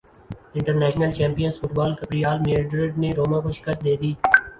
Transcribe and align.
international 0.55 1.11
champions 1.17 1.59
football 1.59 1.93
cup Real 1.95 2.37
Madrid 2.45 2.97
نے 3.01 3.11
روما 3.17 3.39
کو 3.43 3.51
شکست 3.51 3.83
دیدی 3.85 4.11